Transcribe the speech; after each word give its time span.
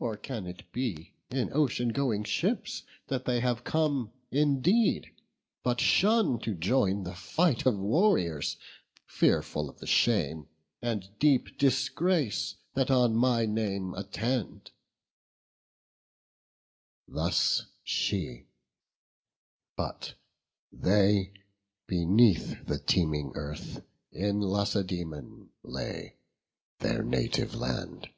Or 0.00 0.16
can 0.16 0.46
it 0.46 0.62
be, 0.70 1.16
in 1.28 1.50
ocean 1.52 1.88
going 1.88 2.22
ships 2.22 2.84
That 3.08 3.24
they 3.24 3.40
have 3.40 3.64
come 3.64 4.12
indeed, 4.30 5.10
but 5.64 5.80
shun 5.80 6.38
to 6.42 6.54
join 6.54 7.02
The 7.02 7.16
fight 7.16 7.66
of 7.66 7.76
warriors, 7.76 8.56
fearful 9.08 9.68
of 9.68 9.78
the 9.78 9.88
shame, 9.88 10.46
And 10.80 11.18
deep 11.18 11.58
disgrace 11.58 12.54
that 12.74 12.92
on 12.92 13.16
my 13.16 13.44
name 13.44 13.92
attend?" 13.94 14.70
Thus 17.08 17.64
she; 17.82 18.46
but 19.76 20.14
they 20.70 21.32
beneath 21.88 22.66
the 22.66 22.78
teeming 22.78 23.32
earth 23.34 23.82
In 24.12 24.38
Lacedaemon 24.40 25.50
lay, 25.64 26.14
their 26.78 27.02
native 27.02 27.56
land. 27.56 28.10